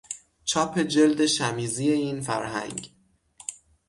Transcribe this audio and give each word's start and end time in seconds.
چاپ 0.45 0.79
جلد 0.79 1.25
شمیزی 1.25 1.89
این 1.91 2.21
فرهنگ 2.21 2.93